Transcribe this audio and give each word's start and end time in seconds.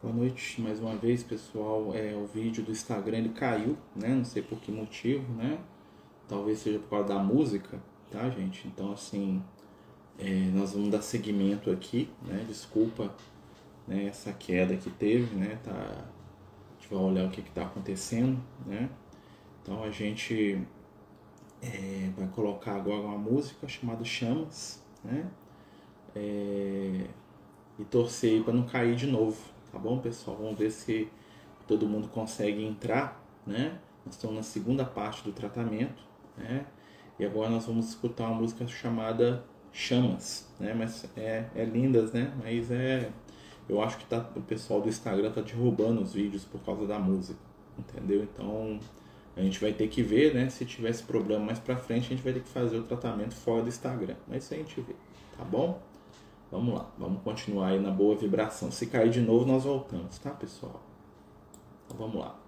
Boa 0.00 0.14
noite 0.14 0.60
mais 0.60 0.78
uma 0.78 0.94
vez, 0.94 1.24
pessoal. 1.24 1.92
É, 1.92 2.14
o 2.14 2.24
vídeo 2.24 2.62
do 2.62 2.70
Instagram 2.70 3.18
ele 3.18 3.28
caiu, 3.30 3.76
né? 3.96 4.10
Não 4.10 4.24
sei 4.24 4.40
por 4.40 4.60
que 4.60 4.70
motivo, 4.70 5.32
né? 5.32 5.58
Talvez 6.28 6.60
seja 6.60 6.78
por 6.78 6.88
causa 6.88 7.08
da 7.08 7.18
música, 7.18 7.82
tá, 8.08 8.30
gente? 8.30 8.68
Então, 8.68 8.92
assim, 8.92 9.42
é, 10.16 10.52
nós 10.54 10.72
vamos 10.72 10.90
dar 10.90 11.02
seguimento 11.02 11.68
aqui, 11.68 12.08
né? 12.22 12.44
Desculpa 12.46 13.12
né, 13.88 14.04
essa 14.04 14.32
queda 14.32 14.76
que 14.76 14.88
teve, 14.88 15.34
né? 15.34 15.58
Tá, 15.64 15.72
a 15.72 16.80
gente 16.80 16.94
vai 16.94 17.02
olhar 17.02 17.26
o 17.26 17.30
que 17.32 17.40
está 17.40 17.62
acontecendo, 17.62 18.40
né? 18.64 18.88
Então, 19.60 19.82
a 19.82 19.90
gente 19.90 20.64
é, 21.60 22.08
vai 22.16 22.28
colocar 22.28 22.76
agora 22.76 23.00
uma 23.00 23.18
música 23.18 23.66
chamada 23.66 24.04
Chamas, 24.04 24.80
né? 25.02 25.28
É, 26.14 27.04
e 27.80 27.84
torcer 27.90 28.44
para 28.44 28.54
não 28.54 28.62
cair 28.62 28.94
de 28.94 29.08
novo, 29.08 29.57
tá 29.72 29.78
bom, 29.78 29.98
pessoal? 29.98 30.36
Vamos 30.36 30.58
ver 30.58 30.70
se 30.70 31.08
todo 31.66 31.86
mundo 31.86 32.08
consegue 32.08 32.64
entrar, 32.64 33.22
né? 33.46 33.78
Nós 34.04 34.14
estamos 34.14 34.36
na 34.36 34.42
segunda 34.42 34.84
parte 34.84 35.22
do 35.22 35.32
tratamento, 35.32 36.02
né? 36.36 36.66
E 37.18 37.24
agora 37.24 37.50
nós 37.50 37.66
vamos 37.66 37.88
escutar 37.88 38.28
uma 38.28 38.40
música 38.40 38.66
chamada 38.66 39.44
Chamas, 39.72 40.48
né? 40.58 40.74
Mas 40.74 41.04
é, 41.16 41.44
é 41.54 41.64
lindas, 41.64 42.12
né? 42.12 42.32
Mas 42.42 42.70
é, 42.70 43.10
eu 43.68 43.82
acho 43.82 43.98
que 43.98 44.06
tá, 44.06 44.28
o 44.34 44.40
pessoal 44.40 44.80
do 44.80 44.88
Instagram 44.88 45.30
tá 45.30 45.40
derrubando 45.40 46.00
os 46.00 46.14
vídeos 46.14 46.44
por 46.44 46.60
causa 46.62 46.86
da 46.86 46.98
música, 46.98 47.38
entendeu? 47.78 48.22
Então 48.22 48.80
a 49.36 49.42
gente 49.42 49.60
vai 49.60 49.72
ter 49.72 49.88
que 49.88 50.02
ver, 50.02 50.34
né? 50.34 50.48
Se 50.48 50.64
tivesse 50.64 51.02
problema 51.02 51.44
mais 51.44 51.58
pra 51.58 51.76
frente, 51.76 52.06
a 52.06 52.08
gente 52.08 52.22
vai 52.22 52.32
ter 52.32 52.40
que 52.40 52.48
fazer 52.48 52.78
o 52.78 52.82
tratamento 52.82 53.34
fora 53.34 53.62
do 53.62 53.68
Instagram. 53.68 54.16
Mas 54.26 54.44
isso 54.44 54.54
a 54.54 54.56
gente 54.56 54.80
vê, 54.80 54.94
tá 55.36 55.44
bom? 55.44 55.80
Vamos 56.50 56.74
lá, 56.74 56.86
vamos 56.96 57.22
continuar 57.22 57.68
aí 57.68 57.80
na 57.80 57.90
boa 57.90 58.16
vibração. 58.16 58.70
Se 58.70 58.86
cair 58.86 59.10
de 59.10 59.20
novo, 59.20 59.44
nós 59.44 59.64
voltamos, 59.64 60.18
tá, 60.18 60.30
pessoal? 60.30 60.80
Então 61.86 61.98
vamos 61.98 62.20
lá. 62.20 62.38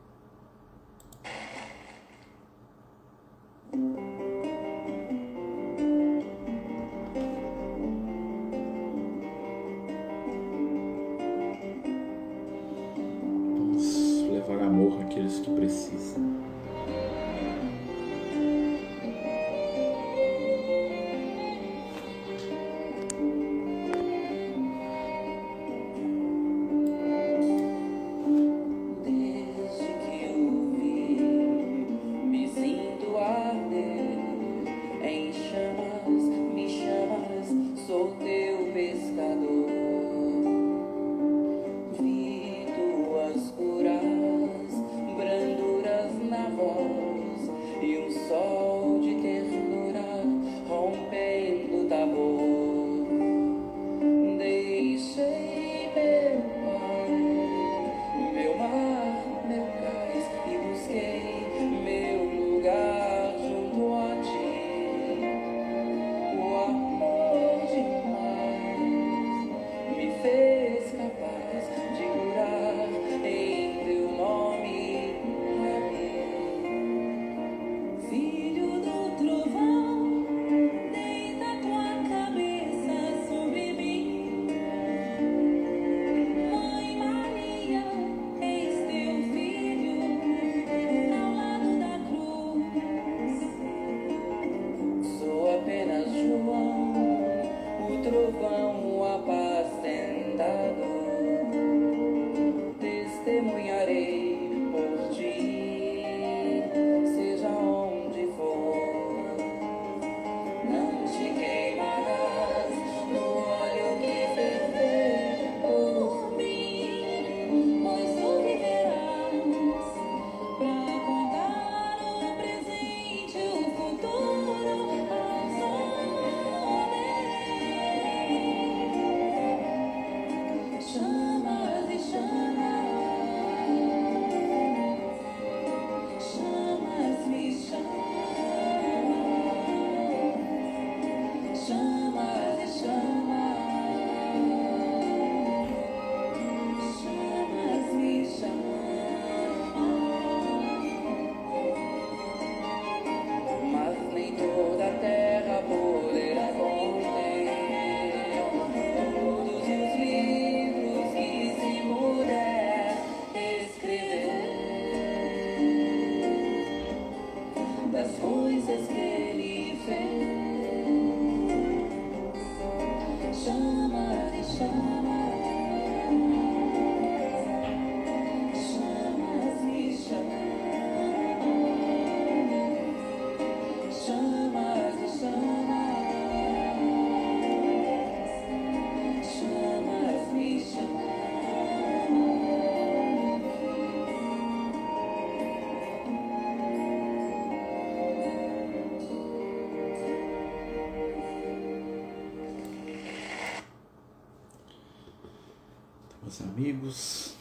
Meus 206.22 206.40
amigos, 206.42 207.36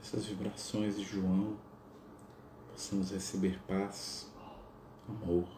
essas 0.00 0.26
vibrações 0.26 0.96
de 0.96 1.04
João, 1.04 1.56
possamos 2.70 3.10
receber 3.10 3.58
paz, 3.66 4.30
amor, 5.08 5.48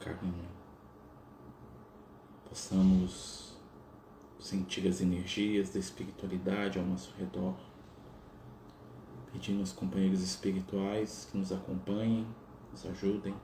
carinho, 0.00 0.48
possamos 2.48 3.56
sentir 4.40 4.86
as 4.88 5.00
energias 5.00 5.70
da 5.70 5.78
espiritualidade 5.78 6.78
ao 6.78 6.84
nosso 6.84 7.14
redor, 7.16 7.54
pedindo 9.32 9.60
aos 9.60 9.72
companheiros 9.72 10.22
espirituais 10.22 11.28
que 11.30 11.38
nos 11.38 11.52
acompanhem, 11.52 12.26
nos 12.72 12.84
ajudem. 12.86 13.34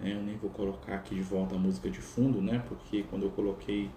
É, 0.00 0.14
eu 0.14 0.22
nem 0.22 0.36
vou 0.36 0.50
colocar 0.50 0.94
aqui 0.94 1.14
de 1.14 1.22
volta 1.22 1.54
a 1.54 1.58
música 1.58 1.90
de 1.90 2.00
fundo, 2.00 2.40
né? 2.40 2.58
Porque 2.68 3.04
quando 3.04 3.24
eu 3.24 3.30
coloquei 3.30 3.90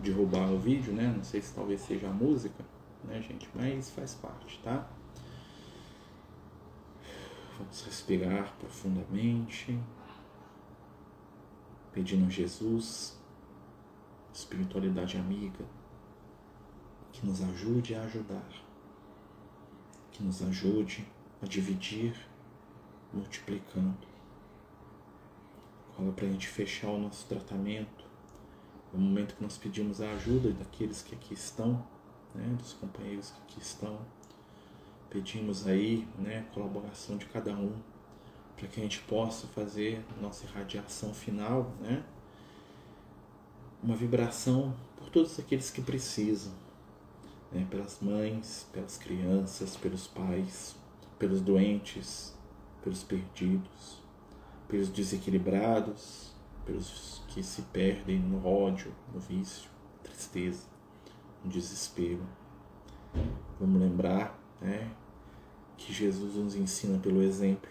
derrubar 0.00 0.50
o 0.50 0.58
vídeo, 0.58 0.92
né? 0.92 1.12
Não 1.14 1.22
sei 1.22 1.40
se 1.40 1.54
talvez 1.54 1.80
seja 1.80 2.08
a 2.08 2.12
música, 2.12 2.64
né, 3.04 3.20
gente? 3.22 3.48
Mas 3.54 3.90
faz 3.90 4.14
parte, 4.14 4.60
tá? 4.62 4.88
Vamos 7.58 7.82
respirar 7.84 8.54
profundamente, 8.58 9.78
pedindo 11.92 12.26
a 12.26 12.30
Jesus, 12.30 13.18
espiritualidade 14.32 15.18
amiga, 15.18 15.64
que 17.12 17.26
nos 17.26 17.42
ajude 17.42 17.94
a 17.94 18.02
ajudar, 18.02 18.48
que 20.12 20.22
nos 20.22 20.42
ajude 20.42 21.06
a 21.42 21.46
dividir, 21.46 22.14
multiplicando. 23.12 24.08
Fala 25.96 26.12
para 26.12 26.26
a 26.26 26.30
gente 26.30 26.48
fechar 26.48 26.88
o 26.88 26.98
nosso 26.98 27.26
tratamento, 27.26 27.99
no 28.92 29.00
momento 29.00 29.34
que 29.36 29.42
nós 29.42 29.56
pedimos 29.56 30.00
a 30.00 30.10
ajuda 30.12 30.52
daqueles 30.52 31.02
que 31.02 31.14
aqui 31.14 31.34
estão, 31.34 31.84
né, 32.34 32.56
dos 32.58 32.72
companheiros 32.72 33.30
que 33.30 33.42
aqui 33.42 33.60
estão 33.60 33.98
Pedimos 35.10 35.66
aí 35.66 36.06
né, 36.16 36.46
a 36.48 36.54
colaboração 36.54 37.16
de 37.16 37.26
cada 37.26 37.52
um 37.52 37.74
para 38.56 38.68
que 38.68 38.78
a 38.78 38.82
gente 38.84 39.00
possa 39.00 39.48
fazer 39.48 40.04
nossa 40.22 40.46
irradiação 40.46 41.12
final, 41.12 41.72
né? 41.80 42.04
Uma 43.82 43.96
vibração 43.96 44.72
por 44.96 45.10
todos 45.10 45.36
aqueles 45.40 45.68
que 45.68 45.82
precisam, 45.82 46.52
né? 47.50 47.66
pelas 47.68 47.98
mães, 48.00 48.68
pelas 48.72 48.98
crianças, 48.98 49.76
pelos 49.76 50.06
pais, 50.06 50.76
pelos 51.18 51.40
doentes, 51.40 52.32
pelos 52.84 53.02
perdidos, 53.02 53.98
pelos 54.68 54.90
desequilibrados, 54.90 56.29
pelos 56.64 57.22
que 57.28 57.42
se 57.42 57.62
perdem 57.62 58.18
no 58.18 58.46
ódio, 58.46 58.92
no 59.12 59.20
vício, 59.20 59.70
tristeza, 60.02 60.66
no 61.44 61.50
desespero. 61.50 62.22
Vamos 63.58 63.80
lembrar 63.80 64.38
né, 64.60 64.90
que 65.76 65.92
Jesus 65.92 66.34
nos 66.34 66.54
ensina 66.54 66.98
pelo 66.98 67.22
exemplo. 67.22 67.70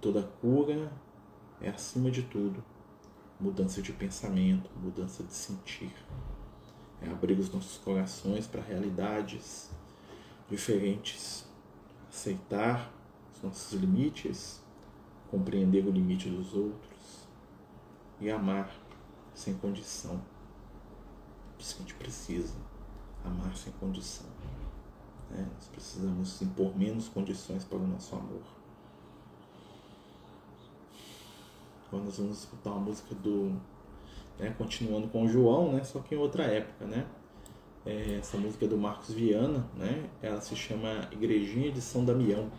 Toda 0.00 0.22
cura 0.40 0.92
é, 1.60 1.68
acima 1.68 2.10
de 2.10 2.22
tudo, 2.22 2.64
mudança 3.38 3.82
de 3.82 3.92
pensamento, 3.92 4.70
mudança 4.76 5.22
de 5.22 5.34
sentir. 5.34 5.92
É 7.02 7.08
abrir 7.08 7.38
os 7.38 7.52
nossos 7.52 7.78
corações 7.78 8.46
para 8.46 8.60
realidades 8.60 9.70
diferentes, 10.48 11.46
aceitar 12.08 12.92
os 13.34 13.42
nossos 13.42 13.72
limites, 13.72 14.62
compreender 15.30 15.86
o 15.86 15.90
limite 15.90 16.28
dos 16.28 16.52
outros 16.54 16.89
e 18.20 18.30
amar 18.30 18.70
sem 19.34 19.54
condição. 19.54 20.20
Isso 21.58 21.76
que 21.76 21.82
a 21.82 21.86
gente 21.86 21.94
precisa, 21.94 22.54
amar 23.24 23.54
sem 23.56 23.72
condição. 23.74 24.26
Né? 25.30 25.46
Nós 25.54 25.68
precisamos 25.68 26.42
impor 26.42 26.76
menos 26.76 27.08
condições 27.08 27.64
para 27.64 27.78
o 27.78 27.86
nosso 27.86 28.14
amor. 28.14 28.42
Agora 31.88 32.04
nós 32.04 32.18
vamos 32.18 32.38
escutar 32.38 32.70
uma 32.70 32.80
música 32.80 33.14
do. 33.16 33.52
Né, 34.38 34.54
continuando 34.56 35.08
com 35.08 35.24
o 35.24 35.28
João, 35.28 35.72
né, 35.72 35.84
só 35.84 35.98
que 35.98 36.14
em 36.14 36.18
outra 36.18 36.44
época. 36.44 36.86
Né? 36.86 37.06
É, 37.84 38.18
essa 38.18 38.38
música 38.38 38.64
é 38.64 38.68
do 38.68 38.78
Marcos 38.78 39.12
Viana, 39.12 39.66
né, 39.76 40.08
ela 40.22 40.40
se 40.40 40.54
chama 40.54 41.08
Igrejinha 41.10 41.72
de 41.72 41.80
São 41.80 42.04
Damião. 42.04 42.50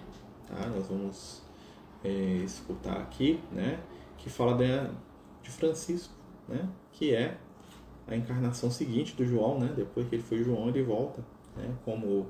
Tá? 0.48 0.68
Nós 0.68 0.88
vamos 0.88 1.42
é, 2.04 2.10
escutar 2.44 2.98
aqui, 2.98 3.42
né, 3.52 3.82
que 4.18 4.30
fala 4.30 4.54
de, 4.56 4.66
de 5.44 5.50
Francisco, 5.50 6.14
né, 6.48 6.68
que 6.92 7.14
é 7.14 7.38
a 8.08 8.16
encarnação 8.16 8.70
seguinte 8.70 9.16
do 9.16 9.26
João, 9.26 9.60
né, 9.60 9.72
depois 9.76 10.08
que 10.08 10.16
ele 10.16 10.24
foi 10.24 10.44
João, 10.44 10.68
ele 10.70 10.84
volta 10.84 11.24
né, 11.56 11.70
como 11.86 12.28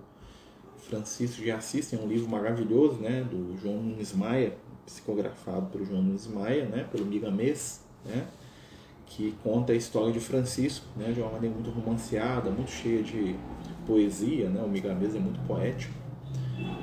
Francisco 0.77 1.41
de 1.41 1.51
Assis, 1.51 1.89
tem 1.89 1.99
um 1.99 2.07
livro 2.07 2.29
maravilhoso, 2.29 2.95
né, 2.95 3.23
do 3.23 3.57
João 3.57 3.77
Nunes 3.77 4.13
Maia, 4.13 4.53
psicografado 4.85 5.67
pelo 5.67 5.85
João 5.85 6.01
Nunes 6.01 6.27
Maia, 6.27 6.65
né, 6.65 6.87
pelo 6.91 7.05
Migamês, 7.05 7.83
né, 8.05 8.27
que 9.05 9.35
conta 9.43 9.73
a 9.73 9.75
história 9.75 10.11
de 10.11 10.19
Francisco, 10.19 10.85
né, 10.95 11.11
de 11.11 11.21
uma 11.21 11.31
maneira 11.31 11.53
muito 11.53 11.69
romanceada, 11.69 12.49
muito 12.49 12.71
cheia 12.71 13.03
de 13.03 13.35
poesia, 13.85 14.49
né, 14.49 14.61
o 14.61 14.69
Migamês 14.69 15.15
é 15.15 15.19
muito 15.19 15.39
poético, 15.47 15.93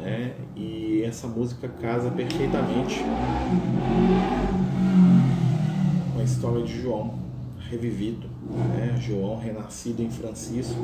né, 0.00 0.34
e 0.56 1.02
essa 1.02 1.26
música 1.26 1.68
casa 1.68 2.10
perfeitamente 2.10 3.02
história 6.28 6.62
de 6.62 6.80
João 6.80 7.18
revivido, 7.70 8.28
né, 8.76 8.98
João 9.00 9.38
renascido 9.38 10.02
em 10.02 10.10
Francisco, 10.10 10.80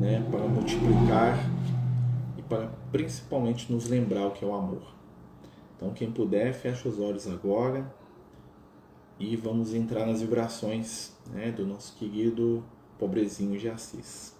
né, 0.00 0.26
para 0.30 0.46
multiplicar 0.48 1.38
para 2.48 2.70
principalmente 2.90 3.70
nos 3.70 3.88
lembrar 3.88 4.26
o 4.26 4.30
que 4.30 4.42
é 4.42 4.48
o 4.48 4.54
amor. 4.54 4.82
Então, 5.76 5.92
quem 5.92 6.10
puder, 6.10 6.54
fecha 6.54 6.88
os 6.88 6.98
olhos 6.98 7.28
agora 7.28 7.94
e 9.20 9.36
vamos 9.36 9.74
entrar 9.74 10.06
nas 10.06 10.22
vibrações 10.22 11.12
né, 11.30 11.52
do 11.52 11.66
nosso 11.66 11.94
querido 11.96 12.64
pobrezinho 12.98 13.58
de 13.58 13.68
Assis. 13.68 14.34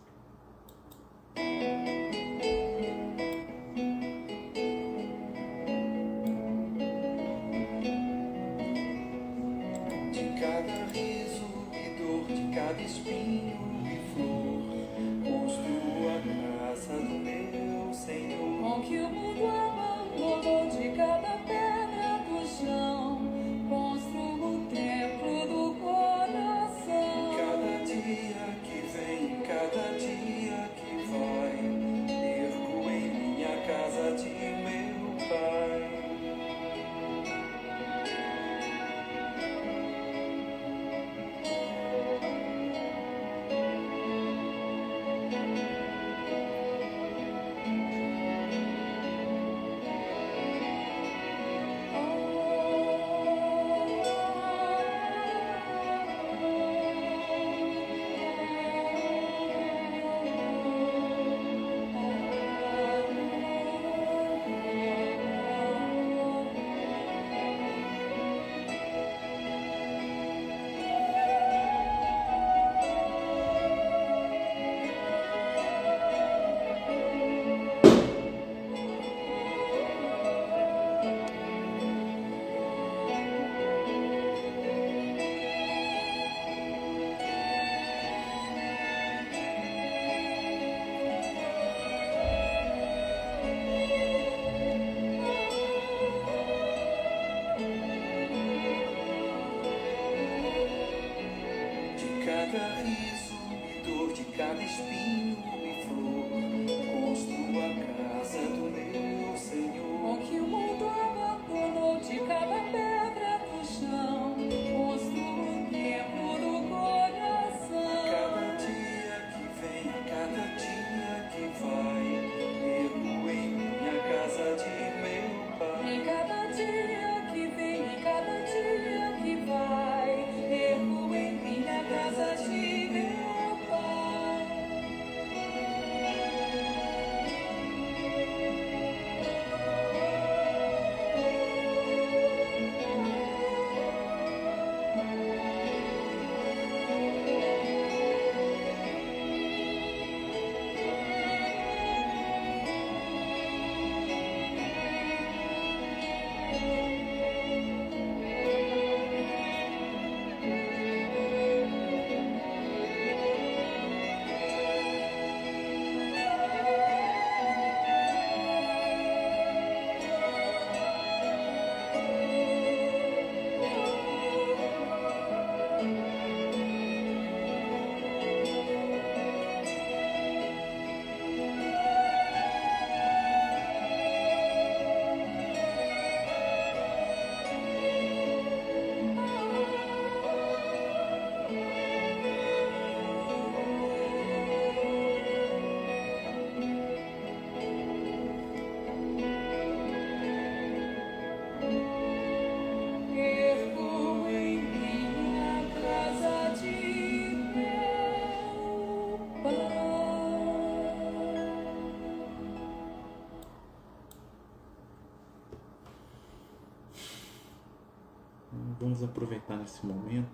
Aproveitar 219.49 219.57
nesse 219.57 219.85
momento 219.85 220.28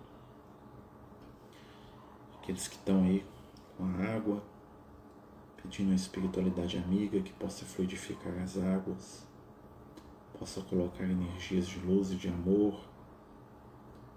aqueles 2.41 2.69
que 2.69 2.75
estão 2.75 3.05
aí 3.05 3.25
com 3.79 3.85
a 3.85 4.15
água, 4.15 4.43
pedindo 5.63 5.93
a 5.93 5.95
espiritualidade 5.95 6.77
amiga 6.77 7.21
que 7.21 7.33
possa 7.33 7.65
fluidificar 7.65 8.37
as 8.43 8.59
águas, 8.59 9.27
possa 10.39 10.61
colocar 10.63 11.05
energias 11.05 11.67
de 11.67 11.79
luz 11.79 12.11
e 12.11 12.17
de 12.17 12.29
amor 12.29 12.79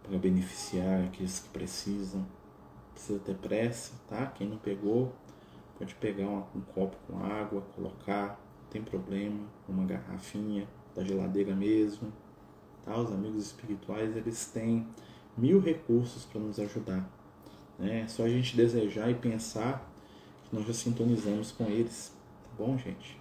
para 0.04 0.18
beneficiar 0.18 1.06
aqueles 1.06 1.40
que 1.40 1.50
precisam. 1.50 2.26
Precisa 2.94 3.20
ter 3.20 3.36
pressa, 3.36 3.94
tá? 4.08 4.26
Quem 4.26 4.50
não 4.50 4.58
pegou, 4.58 5.14
pode 5.78 5.94
pegar 5.96 6.28
um, 6.28 6.44
um 6.56 6.62
copo 6.62 6.98
com 7.08 7.24
água, 7.24 7.62
colocar, 7.76 8.40
não 8.64 8.70
tem 8.70 8.84
problema, 8.84 9.48
uma 9.70 9.86
garrafinha 9.86 10.68
da 10.96 11.04
geladeira 11.04 11.56
mesmo. 11.56 12.12
Os 12.96 13.12
amigos 13.12 13.44
espirituais 13.44 14.16
eles 14.16 14.46
têm 14.48 14.88
mil 15.38 15.60
recursos 15.60 16.26
para 16.26 16.40
nos 16.40 16.60
ajudar. 16.60 17.08
Né? 17.78 18.02
É 18.02 18.08
só 18.08 18.24
a 18.24 18.30
gente 18.30 18.56
desejar 18.56 19.10
e 19.10 19.16
pensar 19.16 19.90
que 20.44 20.56
nós 20.56 20.66
já 20.66 20.74
sintonizamos 20.74 21.52
com 21.52 21.66
eles, 21.66 22.14
tá 22.44 22.64
bom, 22.64 22.78
gente? 22.78 23.20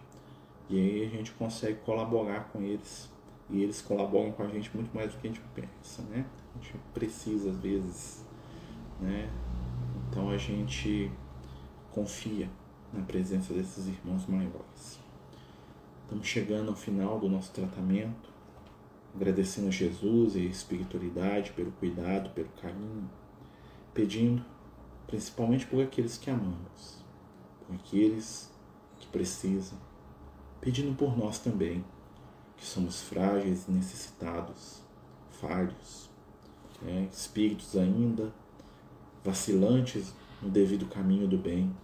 E 0.68 0.78
aí 0.78 1.06
a 1.06 1.08
gente 1.08 1.32
consegue 1.32 1.78
colaborar 1.80 2.48
com 2.52 2.62
eles. 2.62 3.10
E 3.48 3.62
eles 3.62 3.80
colaboram 3.80 4.32
com 4.32 4.42
a 4.42 4.48
gente 4.48 4.70
muito 4.74 4.92
mais 4.94 5.12
do 5.12 5.20
que 5.20 5.28
a 5.28 5.30
gente 5.30 5.42
pensa, 5.54 6.02
né? 6.10 6.26
A 6.54 6.62
gente 6.62 6.78
precisa 6.92 7.50
às 7.50 7.56
vezes, 7.58 8.24
né? 9.00 9.30
Então 10.08 10.30
a 10.30 10.36
gente 10.36 11.10
confia 11.92 12.50
na 12.92 13.02
presença 13.04 13.54
desses 13.54 13.86
irmãos 13.86 14.26
maiores. 14.26 14.98
Estamos 16.02 16.26
chegando 16.26 16.70
ao 16.70 16.76
final 16.76 17.20
do 17.20 17.28
nosso 17.28 17.52
tratamento, 17.52 18.30
agradecendo 19.16 19.68
a 19.68 19.70
Jesus 19.70 20.36
e 20.36 20.40
a 20.40 20.44
espiritualidade 20.44 21.52
pelo 21.52 21.72
cuidado, 21.72 22.30
pelo 22.30 22.48
carinho, 22.60 23.10
pedindo 23.92 24.44
principalmente 25.06 25.66
por 25.66 25.82
aqueles 25.82 26.18
que 26.18 26.30
amamos, 26.30 27.02
por 27.66 27.74
aqueles 27.74 28.52
que 28.98 29.06
precisam, 29.06 29.78
pedindo 30.60 30.94
por 30.94 31.16
nós 31.16 31.38
também, 31.38 31.82
que 32.56 32.64
somos 32.64 33.02
frágeis 33.02 33.66
e 33.68 33.72
necessitados, 33.72 34.82
falhos, 35.40 36.10
né? 36.82 37.08
espíritos 37.10 37.76
ainda 37.76 38.32
vacilantes 39.24 40.14
no 40.40 40.50
devido 40.50 40.86
caminho 40.86 41.26
do 41.26 41.38
bem. 41.38 41.74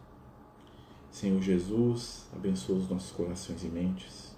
Senhor 1.11 1.41
Jesus, 1.43 2.27
abençoa 2.33 2.77
os 2.77 2.89
nossos 2.89 3.11
corações 3.11 3.65
e 3.65 3.69
mentes. 3.69 4.32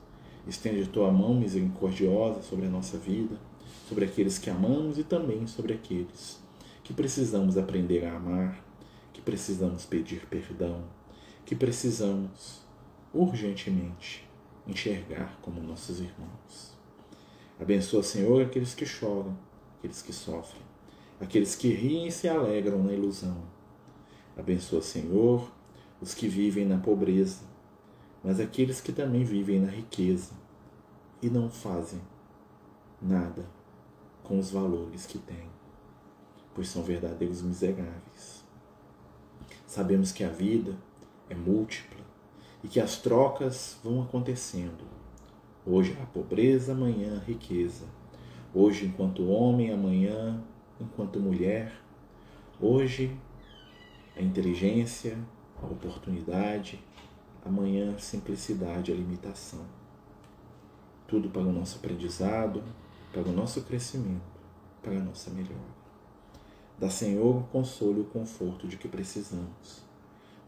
Estende 0.47 0.87
tua 0.89 1.11
mão 1.11 1.35
misericordiosa 1.35 2.43
sobre 2.43 2.67
a 2.67 2.71
nossa 2.71 2.99
vida, 2.99 3.37
sobre 3.89 4.05
aqueles 4.05 4.39
que 4.39 4.51
amamos 4.51 4.99
e 4.99 5.05
também 5.05 5.47
sobre 5.47 5.73
aqueles 5.73 6.43
que 6.83 6.93
precisamos 6.93 7.57
aprender 7.57 8.05
a 8.05 8.15
amar, 8.15 8.63
que 9.13 9.23
precisamos 9.23 9.87
pedir 9.87 10.27
perdão, 10.27 10.85
que 11.47 11.55
precisamos 11.55 12.61
urgentemente 13.13 14.29
enxergar 14.67 15.39
como 15.41 15.63
nossos 15.63 16.01
irmãos. 16.01 16.75
Abençoa, 17.59 18.03
Senhor, 18.03 18.43
aqueles 18.43 18.75
que 18.75 18.85
choram, 18.85 19.37
aqueles 19.79 20.03
que 20.03 20.13
sofrem, 20.13 20.63
aqueles 21.21 21.55
que 21.55 21.69
riem 21.69 22.09
e 22.09 22.13
se 22.13 22.29
alegram 22.29 22.83
na 22.83 22.93
ilusão. 22.93 23.43
Abençoa, 24.37 24.83
Senhor, 24.83 25.51
os 26.01 26.13
que 26.13 26.29
vivem 26.29 26.67
na 26.67 26.79
pobreza, 26.79 27.45
mas 28.25 28.41
aqueles 28.41 28.81
que 28.81 28.91
também 28.91 29.23
vivem 29.23 29.61
na 29.61 29.71
riqueza 29.71 30.33
e 31.21 31.29
não 31.29 31.51
fazem 31.51 32.01
nada 33.01 33.45
com 34.23 34.39
os 34.39 34.51
valores 34.51 35.05
que 35.05 35.19
têm, 35.19 35.51
pois 36.55 36.69
são 36.69 36.83
verdadeiros 36.83 37.43
miseráveis. 37.43 38.43
Sabemos 39.67 40.11
que 40.11 40.25
a 40.25 40.31
vida 40.31 40.75
é 41.29 41.35
múltipla 41.35 42.03
e 42.63 42.69
que 42.69 42.81
as 42.81 42.97
trocas 42.97 43.79
vão 43.85 44.03
acontecendo. 44.03 44.85
Hoje 45.67 45.97
a 46.03 46.07
pobreza, 46.07 46.73
amanhã 46.73 47.19
a 47.19 47.25
riqueza. 47.25 47.85
Hoje 48.55 48.87
enquanto 48.87 49.27
homem, 49.27 49.71
amanhã 49.71 50.43
enquanto 50.81 51.21
mulher. 51.21 51.73
Hoje 52.59 53.15
a 54.17 54.23
inteligência, 54.23 55.19
a 55.63 55.67
oportunidade, 55.67 56.83
amanhã 57.45 57.99
simplicidade, 57.99 58.91
a 58.91 58.95
limitação. 58.95 59.65
Tudo 61.07 61.29
para 61.29 61.43
o 61.43 61.53
nosso 61.53 61.77
aprendizado, 61.77 62.63
para 63.13 63.29
o 63.29 63.33
nosso 63.33 63.63
crescimento, 63.63 64.23
para 64.83 64.97
a 64.97 65.03
nossa 65.03 65.31
melhora. 65.31 65.75
Dá, 66.79 66.91
Senhor, 66.91 67.37
o 67.37 67.45
consolo 67.45 67.99
e 67.99 68.01
o 68.01 68.07
conforto 68.07 68.67
de 68.67 68.77
que 68.77 68.89
precisamos. 68.89 69.85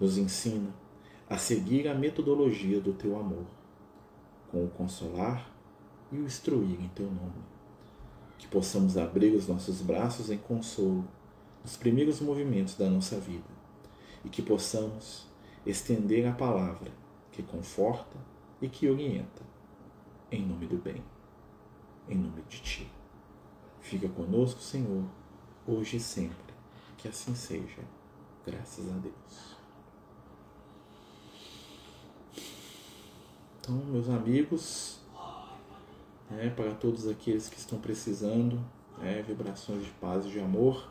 Nos 0.00 0.19
ensina 0.19 0.71
a 1.29 1.38
seguir 1.38 1.88
a 1.88 1.95
metodologia 1.95 2.81
do 2.81 2.93
teu 2.93 3.19
amor, 3.19 3.47
com 4.50 4.65
o 4.65 4.69
consolar 4.71 5.50
e 6.11 6.17
o 6.17 6.25
instruir 6.25 6.81
em 6.81 6.88
teu 6.88 7.07
nome. 7.07 7.45
Que 8.38 8.47
possamos 8.49 8.97
abrir 8.97 9.35
os 9.35 9.47
nossos 9.47 9.81
braços 9.81 10.31
em 10.31 10.38
consolo 10.38 11.05
nos 11.62 11.76
primeiros 11.76 12.21
movimentos 12.21 12.75
da 12.76 12.88
nossa 12.88 13.19
vida 13.19 13.57
e 14.25 14.29
que 14.29 14.43
possamos 14.43 15.25
estender 15.66 16.26
a 16.26 16.32
palavra 16.32 16.90
que 17.32 17.42
conforta 17.42 18.16
e 18.62 18.68
que 18.68 18.88
orienta, 18.88 19.42
em 20.30 20.46
nome 20.46 20.66
do 20.66 20.78
bem, 20.78 21.02
em 22.08 22.16
nome 22.16 22.42
de 22.49 22.61
Ti. 22.61 22.90
Fica 23.80 24.08
conosco, 24.08 24.61
Senhor 24.61 25.04
hoje 25.66 25.96
e 25.96 26.00
sempre. 26.00 26.54
Que 26.96 27.08
assim 27.08 27.35
seja, 27.35 27.82
graças 28.46 28.88
a 28.88 28.99
Deus. 28.99 29.56
Então, 33.61 33.75
meus 33.87 34.08
amigos, 34.08 35.00
né, 36.30 36.50
para 36.50 36.73
todos 36.75 37.08
aqueles 37.08 37.49
que 37.49 37.58
estão 37.58 37.80
precisando, 37.80 38.64
né, 38.99 39.23
vibrações 39.23 39.85
de 39.85 39.90
paz 39.92 40.25
e 40.25 40.30
de 40.30 40.38
amor, 40.38 40.88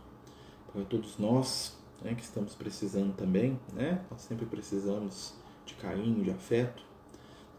para 0.71 0.83
todos 0.83 1.17
nós 1.17 1.77
né, 2.03 2.13
que 2.15 2.23
estamos 2.23 2.55
precisando 2.55 3.15
também, 3.15 3.59
né, 3.73 4.01
nós 4.09 4.21
sempre 4.21 4.45
precisamos 4.45 5.33
de 5.65 5.73
carinho, 5.75 6.23
de 6.23 6.31
afeto. 6.31 6.83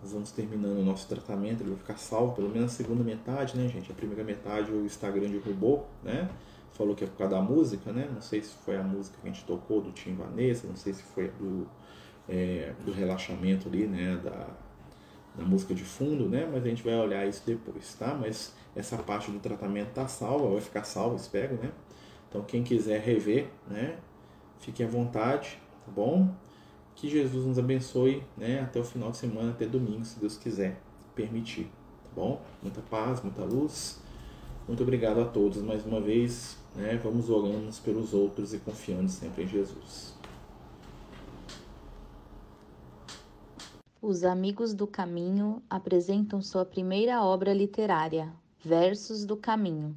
Nós 0.03 0.13
vamos 0.13 0.31
terminando 0.31 0.79
o 0.79 0.85
nosso 0.85 1.09
tratamento, 1.09 1.63
ele 1.63 1.71
vai 1.71 1.79
ficar 1.79 1.97
salvo 1.97 2.35
pelo 2.35 2.51
menos 2.51 2.73
a 2.73 2.75
segunda 2.75 3.03
metade, 3.03 3.57
né, 3.57 3.67
gente? 3.67 3.91
A 3.91 3.95
primeira 3.95 4.23
metade 4.23 4.71
o 4.71 4.85
Instagram 4.85 5.31
derrubou, 5.31 5.89
né? 6.05 6.29
falou 6.77 6.95
que 6.95 7.05
é 7.05 7.07
por 7.07 7.17
causa 7.17 7.35
da 7.35 7.43
música, 7.43 7.93
né? 7.93 8.09
Não 8.13 8.21
sei 8.21 8.43
se 8.43 8.55
foi 8.65 8.77
a 8.77 8.83
música 8.83 9.17
que 9.21 9.29
a 9.29 9.33
gente 9.33 9.45
tocou 9.45 9.81
do 9.81 9.91
Tim 9.93 10.15
Vanessa, 10.15 10.67
não 10.67 10.77
sei 10.77 10.93
se 10.93 11.03
foi 11.03 11.29
do, 11.29 11.67
é, 12.29 12.73
do 12.85 12.93
relaxamento 12.93 13.69
ali, 13.69 13.87
né? 13.87 14.21
Da, 14.23 14.49
da 15.37 15.45
música 15.45 15.75
de 15.75 15.85
fundo, 15.85 16.29
né? 16.29 16.49
Mas 16.51 16.65
a 16.65 16.69
gente 16.69 16.83
vai 16.83 16.95
olhar 16.95 17.27
isso 17.27 17.43
depois, 17.45 17.95
tá? 17.95 18.15
Mas 18.15 18.55
essa 18.75 18.97
parte 18.99 19.31
do 19.31 19.39
tratamento 19.39 19.93
tá 19.93 20.07
salva, 20.07 20.49
vai 20.51 20.61
ficar 20.61 20.85
salva, 20.85 21.17
espero, 21.17 21.55
né? 21.57 21.73
Então 22.29 22.43
quem 22.43 22.63
quiser 22.63 23.01
rever, 23.01 23.49
né? 23.67 23.99
Fique 24.61 24.83
à 24.83 24.87
vontade, 24.87 25.59
tá 25.85 25.93
bom? 25.93 26.29
Que 26.95 27.09
Jesus 27.09 27.47
nos 27.47 27.59
abençoe, 27.59 28.23
né? 28.37 28.61
Até 28.61 28.81
o 28.81 28.85
final 28.85 29.11
de 29.11 29.17
semana, 29.17 29.51
até 29.51 29.67
domingo, 29.67 30.05
se 30.05 30.19
Deus 30.19 30.37
quiser 30.37 30.81
permitir, 31.15 31.65
tá 32.05 32.11
bom? 32.15 32.41
Muita 32.63 32.81
paz, 32.83 33.23
muita 33.23 33.43
luz. 33.43 34.01
Muito 34.67 34.83
obrigado 34.83 35.21
a 35.21 35.25
todos 35.25 35.63
mais 35.63 35.85
uma 35.87 36.01
vez. 36.01 36.59
Né? 36.75 37.01
Vamos 37.03 37.31
orando 37.31 37.69
uns 37.69 37.79
pelos 37.79 38.13
outros 38.13 38.53
e 38.53 38.59
confiando 38.59 39.09
sempre 39.09 39.45
em 39.45 39.49
Jesus. 39.49 40.15
Os 44.03 44.25
Amigos 44.25 44.75
do 44.75 44.87
Caminho 44.87 45.63
apresentam 45.71 46.41
sua 46.43 46.65
primeira 46.65 47.25
obra 47.25 47.53
literária, 47.53 48.33
Versos 48.63 49.25
do 49.25 49.37
Caminho, 49.37 49.97